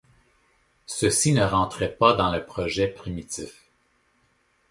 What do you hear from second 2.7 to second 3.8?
primitif